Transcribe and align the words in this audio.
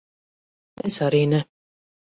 Es 0.91 0.99
arī 1.11 1.21
ne. 1.35 1.45